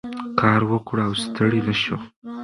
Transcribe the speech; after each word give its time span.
کار 0.39 0.61
وکړو 0.71 1.01
او 1.07 1.13
ستړي 1.23 1.59
نه 1.67 1.75
شو. 1.81 1.97